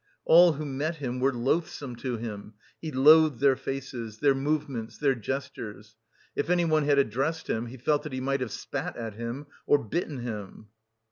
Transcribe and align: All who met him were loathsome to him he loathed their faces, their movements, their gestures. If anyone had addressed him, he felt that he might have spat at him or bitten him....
All 0.25 0.53
who 0.53 0.65
met 0.65 0.95
him 0.95 1.19
were 1.19 1.31
loathsome 1.31 1.95
to 1.97 2.17
him 2.17 2.55
he 2.81 2.91
loathed 2.91 3.39
their 3.39 3.55
faces, 3.55 4.17
their 4.17 4.33
movements, 4.33 4.97
their 4.97 5.13
gestures. 5.13 5.95
If 6.35 6.49
anyone 6.49 6.85
had 6.85 6.97
addressed 6.97 7.47
him, 7.47 7.67
he 7.67 7.77
felt 7.77 8.01
that 8.01 8.13
he 8.13 8.19
might 8.19 8.41
have 8.41 8.51
spat 8.51 8.97
at 8.97 9.13
him 9.13 9.45
or 9.67 9.77
bitten 9.77 10.21
him.... 10.21 10.69